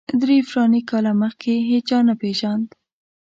[0.21, 2.67] درې فلاني کاله مخکې هېچا نه پېژاند.